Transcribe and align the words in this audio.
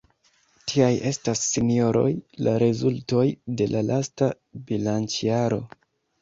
Tiaj 0.69 0.87
estas, 1.09 1.43
sinjoroj, 1.49 2.05
la 2.47 2.55
rezultoj 2.63 3.27
de 3.61 3.69
la 3.75 3.85
lasta 3.91 4.31
bilancjaro. 4.73 5.63